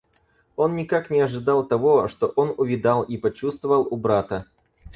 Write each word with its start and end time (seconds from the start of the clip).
Он 0.55 0.75
никак 0.75 1.11
не 1.11 1.19
ожидал 1.19 1.63
того, 1.63 2.07
что 2.07 2.25
он 2.35 2.55
увидал 2.57 3.03
и 3.03 3.17
почувствовал 3.19 3.87
у 3.87 3.97
брата. 3.97 4.47